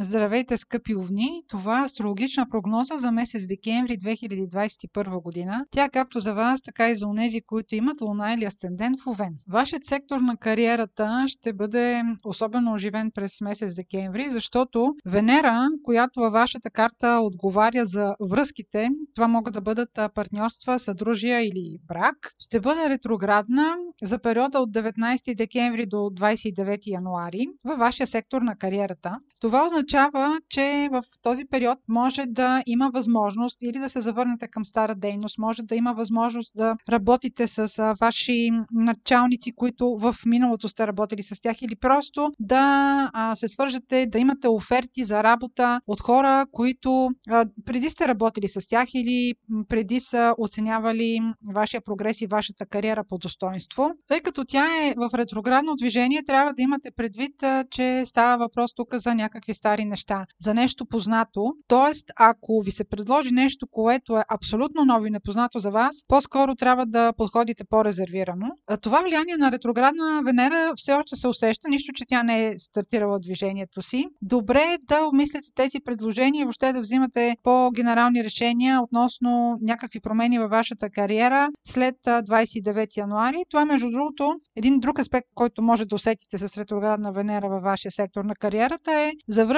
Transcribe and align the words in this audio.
Здравейте, 0.00 0.56
скъпи 0.56 0.94
овни! 0.96 1.42
Това 1.48 1.80
е 1.80 1.84
астрологична 1.84 2.46
прогноза 2.50 2.98
за 2.98 3.12
месец 3.12 3.46
декември 3.46 3.98
2021 3.98 5.22
година. 5.22 5.64
Тя 5.70 5.84
е 5.84 5.88
както 5.88 6.20
за 6.20 6.34
вас, 6.34 6.62
така 6.62 6.90
и 6.90 6.96
за 6.96 7.06
онези, 7.06 7.40
които 7.46 7.74
имат 7.74 8.00
луна 8.00 8.34
или 8.34 8.44
асцендент 8.44 9.00
в 9.00 9.06
Овен. 9.06 9.34
Вашият 9.48 9.84
сектор 9.84 10.20
на 10.20 10.36
кариерата 10.36 11.24
ще 11.28 11.52
бъде 11.52 12.02
особено 12.24 12.72
оживен 12.72 13.10
през 13.14 13.40
месец 13.40 13.74
декември, 13.74 14.30
защото 14.30 14.94
Венера, 15.06 15.68
която 15.84 16.20
във 16.20 16.32
вашата 16.32 16.70
карта 16.70 17.20
отговаря 17.22 17.86
за 17.86 18.14
връзките, 18.30 18.88
това 19.14 19.28
могат 19.28 19.54
да 19.54 19.60
бъдат 19.60 19.90
партньорства, 20.14 20.78
съдружия 20.78 21.40
или 21.40 21.78
брак, 21.88 22.34
ще 22.38 22.60
бъде 22.60 22.88
ретроградна 22.88 23.76
за 24.02 24.18
периода 24.18 24.58
от 24.58 24.70
19 24.70 25.36
декември 25.36 25.86
до 25.86 25.96
29 25.96 26.78
януари 26.86 27.46
във 27.64 27.78
вашия 27.78 28.06
сектор 28.06 28.42
на 28.42 28.56
кариерата. 28.56 29.18
Това 29.40 29.66
означава, 29.66 29.85
че 30.48 30.88
в 30.92 31.02
този 31.22 31.44
период 31.44 31.78
може 31.88 32.26
да 32.26 32.62
има 32.66 32.90
възможност 32.94 33.62
или 33.62 33.78
да 33.78 33.88
се 33.88 34.00
завърнете 34.00 34.48
към 34.48 34.64
стара 34.64 34.94
дейност, 34.94 35.38
може 35.38 35.62
да 35.62 35.74
има 35.74 35.92
възможност 35.92 36.52
да 36.56 36.76
работите 36.90 37.46
с 37.48 37.94
ваши 38.00 38.50
началници, 38.72 39.52
които 39.52 39.96
в 40.00 40.16
миналото 40.26 40.68
сте 40.68 40.86
работили 40.86 41.22
с 41.22 41.40
тях 41.40 41.62
или 41.62 41.76
просто 41.76 42.32
да 42.40 43.10
се 43.34 43.48
свържете, 43.48 44.06
да 44.06 44.18
имате 44.18 44.48
оферти 44.48 45.04
за 45.04 45.22
работа 45.22 45.80
от 45.86 46.00
хора, 46.00 46.46
които 46.52 47.10
преди 47.64 47.90
сте 47.90 48.08
работили 48.08 48.48
с 48.48 48.66
тях 48.66 48.88
или 48.94 49.34
преди 49.68 50.00
са 50.00 50.34
оценявали 50.38 51.20
вашия 51.54 51.80
прогрес 51.80 52.20
и 52.20 52.26
вашата 52.26 52.66
кариера 52.66 53.04
по 53.08 53.18
достоинство. 53.18 53.90
Тъй 54.08 54.20
като 54.20 54.44
тя 54.44 54.66
е 54.84 54.94
в 54.96 55.10
ретроградно 55.14 55.76
движение, 55.76 56.22
трябва 56.26 56.52
да 56.52 56.62
имате 56.62 56.90
предвид, 56.90 57.34
че 57.70 58.02
става 58.06 58.44
въпрос 58.44 58.74
тук 58.74 58.94
за 58.94 59.14
някакви 59.14 59.54
стари 59.54 59.75
неща, 59.84 60.26
за 60.40 60.54
нещо 60.54 60.86
познато. 60.86 61.52
Тоест, 61.68 62.10
ако 62.16 62.62
ви 62.62 62.70
се 62.70 62.84
предложи 62.84 63.30
нещо, 63.30 63.66
което 63.70 64.18
е 64.18 64.24
абсолютно 64.34 64.84
ново 64.84 65.06
и 65.06 65.10
непознато 65.10 65.58
за 65.58 65.70
вас, 65.70 65.96
по-скоро 66.08 66.54
трябва 66.54 66.86
да 66.86 67.12
подходите 67.12 67.64
по-резервирано. 67.64 68.50
Това 68.80 69.00
влияние 69.00 69.36
на 69.36 69.52
ретроградна 69.52 70.22
Венера 70.24 70.72
все 70.76 70.92
още 70.92 71.16
се 71.16 71.28
усеща, 71.28 71.68
нищо, 71.68 71.92
че 71.92 72.04
тя 72.08 72.22
не 72.22 72.46
е 72.46 72.58
стартирала 72.58 73.18
движението 73.18 73.82
си. 73.82 74.06
Добре 74.22 74.60
е 74.60 74.78
да 74.88 75.06
обмислите 75.06 75.48
тези 75.54 75.80
предложения 75.84 76.40
и 76.40 76.44
въобще 76.44 76.72
да 76.72 76.80
взимате 76.80 77.36
по-генерални 77.42 78.24
решения 78.24 78.82
относно 78.82 79.58
някакви 79.62 80.00
промени 80.00 80.38
във 80.38 80.50
вашата 80.50 80.90
кариера 80.90 81.48
след 81.64 81.96
29 82.04 82.96
януари. 82.96 83.44
Това, 83.50 83.64
между 83.64 83.90
другото, 83.90 84.34
един 84.56 84.80
друг 84.80 84.98
аспект, 84.98 85.28
който 85.34 85.62
може 85.62 85.84
да 85.84 85.94
усетите 85.94 86.38
с 86.38 86.58
ретроградна 86.58 87.12
Венера 87.12 87.48
във 87.48 87.62
вашия 87.62 87.92
сектор 87.92 88.24
на 88.24 88.34
кариерата 88.34 88.92
е 88.92 89.12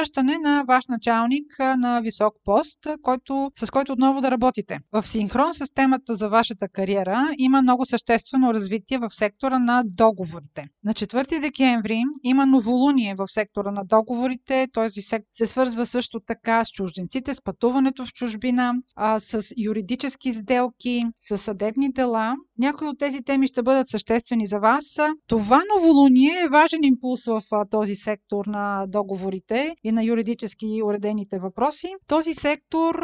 завръщане 0.08 0.38
на 0.38 0.64
ваш 0.68 0.86
началник 0.88 1.58
на 1.58 2.00
висок 2.00 2.34
пост, 2.44 2.78
който, 3.02 3.50
с 3.56 3.70
който 3.70 3.92
отново 3.92 4.20
да 4.20 4.30
работите. 4.30 4.78
В 4.92 5.06
синхрон 5.06 5.54
с 5.54 5.66
темата 5.74 6.14
за 6.14 6.28
вашата 6.28 6.68
кариера 6.68 7.30
има 7.38 7.62
много 7.62 7.86
съществено 7.86 8.54
развитие 8.54 8.98
в 8.98 9.10
сектора 9.10 9.58
на 9.58 9.82
договорите. 9.84 10.66
На 10.84 10.94
4 10.94 11.40
декември 11.40 12.02
има 12.24 12.46
новолуние 12.46 13.14
в 13.14 13.28
сектора 13.28 13.70
на 13.70 13.84
договорите. 13.84 14.66
Този 14.72 15.02
сектор 15.02 15.28
се 15.32 15.46
свързва 15.46 15.86
също 15.86 16.20
така 16.26 16.64
с 16.64 16.68
чужденците, 16.68 17.34
с 17.34 17.42
пътуването 17.42 18.04
в 18.04 18.12
чужбина, 18.12 18.74
а, 18.96 19.20
с 19.20 19.42
юридически 19.58 20.32
сделки, 20.32 21.04
с 21.22 21.38
съдебни 21.38 21.92
дела. 21.92 22.34
Някои 22.58 22.88
от 22.88 22.98
тези 22.98 23.22
теми 23.22 23.46
ще 23.46 23.62
бъдат 23.62 23.88
съществени 23.88 24.46
за 24.46 24.58
вас. 24.58 24.84
Това 25.26 25.62
новолуние 25.76 26.32
е 26.44 26.48
важен 26.48 26.84
импулс 26.84 27.24
в 27.24 27.42
този 27.70 27.94
сектор 27.94 28.46
на 28.46 28.86
договорите 28.86 29.74
и 29.84 29.92
на 29.98 30.04
юридически 30.04 30.82
уредените 30.84 31.38
въпроси. 31.38 31.88
Този 32.06 32.34
сектор, 32.34 32.94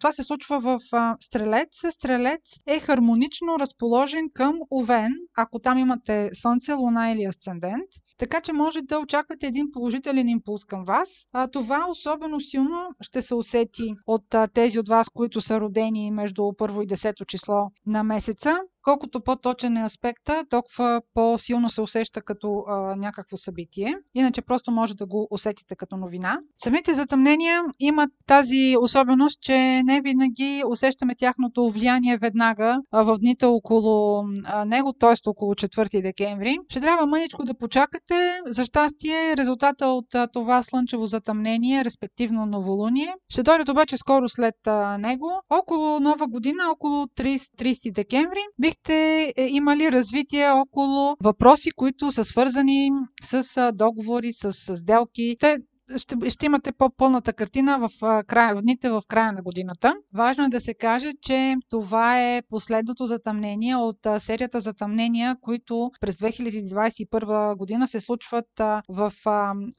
това 0.00 0.12
се 0.12 0.22
случва 0.22 0.60
в 0.60 0.78
Стрелец. 1.20 1.68
Стрелец 1.90 2.56
е 2.66 2.80
хармонично 2.80 3.58
разположен 3.58 4.30
към 4.34 4.54
Овен, 4.70 5.12
ако 5.36 5.58
там 5.58 5.78
имате 5.78 6.30
Слънце, 6.34 6.72
Луна 6.72 7.10
или 7.10 7.24
Асцендент. 7.24 7.90
Така 8.18 8.40
че 8.40 8.52
може 8.52 8.82
да 8.82 8.98
очаквате 8.98 9.46
един 9.46 9.66
положителен 9.72 10.28
импулс 10.28 10.64
към 10.64 10.84
вас. 10.84 11.08
А, 11.32 11.48
това 11.48 11.86
особено 11.90 12.40
силно 12.40 12.88
ще 13.00 13.22
се 13.22 13.34
усети 13.34 13.94
от 14.06 14.24
тези 14.54 14.78
от 14.78 14.88
вас, 14.88 15.08
които 15.08 15.40
са 15.40 15.60
родени 15.60 16.10
между 16.10 16.42
първо 16.58 16.82
и 16.82 16.86
10 16.86 17.26
число 17.26 17.70
на 17.86 18.02
месеца. 18.02 18.58
Колкото 18.82 19.20
по-точен 19.20 19.76
е 19.76 19.84
аспекта, 19.84 20.44
толкова 20.50 21.02
по-силно 21.14 21.70
се 21.70 21.80
усеща 21.80 22.22
като 22.22 22.64
а, 22.68 22.96
някакво 22.96 23.36
събитие. 23.36 23.94
Иначе 24.14 24.42
просто 24.42 24.70
може 24.70 24.94
да 24.94 25.06
го 25.06 25.28
усетите 25.30 25.76
като 25.76 25.96
новина. 25.96 26.38
Самите 26.56 26.94
затъмнения 26.94 27.62
имат 27.80 28.10
тази 28.26 28.76
особеност, 28.80 29.40
че 29.40 29.82
не 29.84 30.00
винаги 30.00 30.62
усещаме 30.66 31.14
тяхното 31.14 31.70
влияние 31.70 32.18
веднага 32.18 32.78
а, 32.92 33.02
в 33.02 33.18
дните 33.18 33.46
около 33.46 34.24
а, 34.44 34.64
него, 34.64 34.92
т.е. 34.92 35.28
около 35.28 35.54
4 35.54 36.02
декември. 36.02 36.58
Ще 36.68 36.80
трябва 36.80 37.06
мъничко 37.06 37.44
да 37.44 37.54
почакате. 37.54 38.40
За 38.46 38.64
щастие, 38.64 39.36
резултата 39.36 39.86
от 39.86 40.14
а, 40.14 40.26
това 40.26 40.62
слънчево 40.62 41.06
затъмнение, 41.06 41.84
респективно 41.84 42.46
новолуние, 42.46 43.14
ще 43.28 43.42
дойдат 43.42 43.68
обаче 43.68 43.96
скоро 43.96 44.28
след 44.28 44.66
а, 44.66 44.98
него. 44.98 45.30
Около 45.50 46.00
нова 46.00 46.26
година, 46.26 46.62
около 46.72 47.04
30, 47.04 47.36
30 47.36 47.92
декември, 47.94 48.40
бихте 48.72 49.32
е, 49.36 49.46
имали 49.48 49.92
развитие 49.92 50.50
около 50.50 51.16
въпроси, 51.20 51.70
които 51.70 52.12
са 52.12 52.24
свързани 52.24 52.90
с 53.22 53.72
договори, 53.72 54.32
с 54.32 54.52
сделки. 54.76 55.36
Те 55.40 55.56
ще, 55.96 56.30
ще 56.30 56.46
имате 56.46 56.72
по-пълната 56.72 57.32
картина 57.32 57.78
в, 57.78 58.22
края, 58.26 58.54
в 58.56 58.62
дните 58.62 58.90
в 58.90 59.02
края 59.08 59.32
на 59.32 59.42
годината. 59.42 59.94
Важно 60.14 60.44
е 60.44 60.48
да 60.48 60.60
се 60.60 60.74
каже, 60.74 61.12
че 61.22 61.56
това 61.68 62.20
е 62.20 62.42
последното 62.50 63.06
затъмнение 63.06 63.76
от 63.76 63.98
серията 64.18 64.60
затъмнения, 64.60 65.36
които 65.40 65.90
през 66.00 66.16
2021 66.16 67.56
година 67.56 67.88
се 67.88 68.00
случват 68.00 68.46
в 68.88 69.12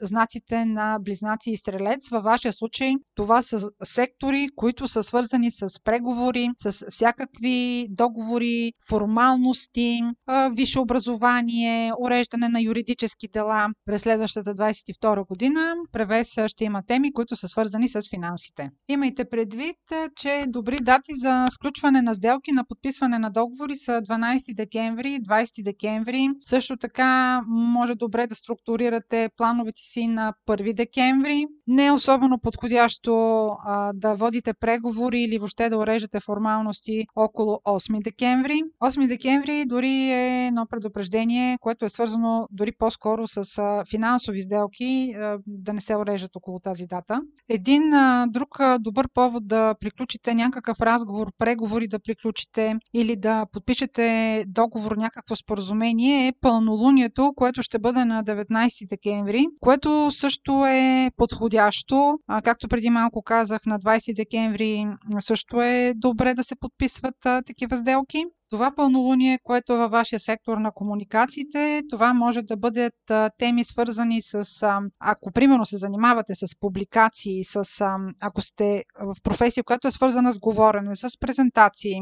знаците 0.01 0.65
на 0.65 0.99
Близнаци 1.01 1.51
и 1.51 1.57
Стрелец. 1.57 2.09
Във 2.09 2.23
вашия 2.23 2.53
случай 2.53 2.93
това 3.15 3.41
са 3.41 3.69
сектори, 3.83 4.47
които 4.55 4.87
са 4.87 5.03
свързани 5.03 5.51
с 5.51 5.67
преговори, 5.83 6.49
с 6.57 6.85
всякакви 6.89 7.87
договори, 7.89 8.71
формалности, 8.89 10.01
висше 10.51 10.79
образование, 10.79 11.91
уреждане 11.99 12.49
на 12.49 12.61
юридически 12.61 13.27
дела 13.27 13.67
през 13.85 14.01
следващата 14.01 14.55
22 14.55 15.27
година 15.27 15.75
превес 16.07 16.35
ще 16.47 16.63
има 16.63 16.81
теми, 16.87 17.13
които 17.13 17.35
са 17.35 17.47
свързани 17.47 17.89
с 17.89 18.01
финансите. 18.09 18.69
Имайте 18.89 19.25
предвид, 19.25 19.75
че 20.15 20.45
добри 20.47 20.77
дати 20.81 21.11
за 21.15 21.47
сключване 21.51 22.01
на 22.01 22.13
сделки, 22.13 22.51
на 22.51 22.63
подписване 22.65 23.19
на 23.19 23.29
договори 23.29 23.75
са 23.75 23.91
12 23.91 24.55
декември, 24.55 25.19
20 25.29 25.63
декември. 25.63 26.29
Също 26.41 26.77
така 26.77 27.41
може 27.47 27.95
добре 27.95 28.27
да 28.27 28.35
структурирате 28.35 29.29
плановете 29.37 29.81
си 29.81 30.07
на 30.07 30.33
1 30.47 30.73
декември. 30.75 31.45
Не 31.67 31.85
е 31.85 31.91
особено 31.91 32.39
подходящо 32.39 33.45
а, 33.65 33.93
да 33.93 34.13
водите 34.13 34.53
преговори 34.53 35.21
или 35.21 35.37
въобще 35.37 35.69
да 35.69 35.77
уреждате 35.77 36.19
формалности 36.19 37.05
около 37.15 37.59
8 37.65 38.03
декември. 38.03 38.61
8 38.83 39.07
декември 39.07 39.65
дори 39.65 40.11
е 40.11 40.47
едно 40.47 40.65
предупреждение, 40.69 41.57
което 41.61 41.85
е 41.85 41.89
свързано 41.89 42.47
дори 42.51 42.71
по-скоро 42.71 43.27
с 43.27 43.43
финансови 43.89 44.41
сделки, 44.41 45.15
да 45.47 45.73
не 45.73 45.81
се 45.83 45.95
уреждат 45.95 46.35
около 46.35 46.59
тази 46.59 46.85
дата. 46.87 47.21
Един 47.49 47.93
а, 47.93 48.27
друг 48.29 48.59
а, 48.59 48.77
добър 48.79 49.07
повод 49.13 49.47
да 49.47 49.75
приключите 49.79 50.33
някакъв 50.33 50.81
разговор, 50.81 51.31
преговори 51.37 51.87
да 51.87 51.99
приключите 51.99 52.75
или 52.93 53.15
да 53.15 53.45
подпишете 53.51 54.43
договор, 54.47 54.97
някакво 54.97 55.35
споразумение 55.35 56.27
е 56.27 56.33
пълнолунието, 56.41 57.33
което 57.35 57.63
ще 57.63 57.79
бъде 57.79 58.05
на 58.05 58.23
19 58.23 58.89
декември, 58.89 59.45
което 59.59 60.11
също 60.11 60.65
е 60.65 61.11
подходящо. 61.17 62.19
А, 62.27 62.41
както 62.41 62.67
преди 62.67 62.89
малко 62.89 63.21
казах, 63.21 63.65
на 63.65 63.79
20 63.79 64.15
декември 64.15 64.85
също 65.19 65.61
е 65.61 65.93
добре 65.95 66.33
да 66.33 66.43
се 66.43 66.55
подписват 66.55 67.25
а, 67.25 67.41
такива 67.41 67.77
сделки 67.77 68.25
това 68.53 68.71
пълнолуние, 68.75 69.39
което 69.43 69.73
е 69.73 69.77
във 69.77 69.91
вашия 69.91 70.19
сектор 70.19 70.57
на 70.57 70.71
комуникациите, 70.71 71.81
това 71.89 72.13
може 72.13 72.41
да 72.41 72.57
бъдат 72.57 72.93
теми 73.37 73.63
свързани 73.63 74.21
с, 74.21 74.43
ако 74.99 75.31
примерно 75.31 75.65
се 75.65 75.77
занимавате 75.77 76.35
с 76.35 76.47
публикации, 76.59 77.43
с, 77.43 77.63
ако 78.21 78.41
сте 78.41 78.83
в 78.99 79.15
професия, 79.23 79.63
която 79.63 79.87
е 79.87 79.91
свързана 79.91 80.33
с 80.33 80.39
говорене, 80.39 80.95
с 80.95 81.19
презентации, 81.19 82.01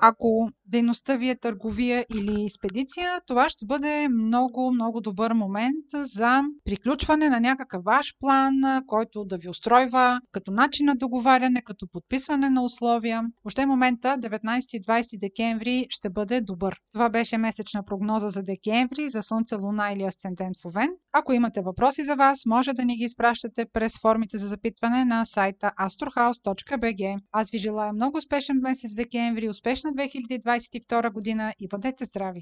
ако 0.00 0.48
дейността 0.66 1.16
ви 1.16 1.28
е 1.28 1.38
търговия 1.38 2.06
или 2.16 2.44
експедиция, 2.44 3.20
това 3.26 3.48
ще 3.48 3.66
бъде 3.66 4.08
много, 4.08 4.72
много 4.72 5.00
добър 5.00 5.32
момент 5.32 5.86
за 5.94 6.40
приключване 6.64 7.28
на 7.28 7.40
някакъв 7.40 7.84
ваш 7.84 8.14
план, 8.20 8.54
който 8.86 9.24
да 9.24 9.38
ви 9.38 9.48
устройва 9.48 10.20
като 10.32 10.50
начин 10.50 10.86
на 10.86 10.96
договаряне, 10.96 11.62
като 11.62 11.86
подписване 11.92 12.50
на 12.50 12.64
условия. 12.64 13.22
Въобще 13.44 13.66
момента 13.66 14.16
19-20 14.20 15.18
декември 15.20 15.86
ще 15.90 16.10
бъде 16.10 16.40
добър. 16.40 16.76
Това 16.92 17.08
беше 17.08 17.38
месечна 17.38 17.84
прогноза 17.84 18.30
за 18.30 18.42
декември 18.42 19.08
за 19.08 19.22
Слънце, 19.22 19.54
Луна 19.54 19.92
или 19.92 20.02
Асцендент 20.02 20.56
в 20.62 20.66
Овен. 20.66 20.88
Ако 21.12 21.32
имате 21.32 21.60
въпроси 21.60 22.04
за 22.04 22.16
вас, 22.16 22.46
може 22.46 22.72
да 22.72 22.84
ни 22.84 22.96
ги 22.96 23.04
изпращате 23.04 23.66
през 23.72 23.98
формите 23.98 24.38
за 24.38 24.48
запитване 24.48 25.04
на 25.04 25.24
сайта 25.24 25.70
astrohouse.bg. 25.80 27.18
Аз 27.32 27.50
ви 27.50 27.58
желая 27.58 27.92
много 27.92 28.18
успешен 28.18 28.56
месец 28.62 28.94
декември, 28.94 29.48
успешна 29.48 29.90
2022 29.90 31.12
година 31.12 31.52
и 31.58 31.68
бъдете 31.68 32.04
здрави! 32.04 32.38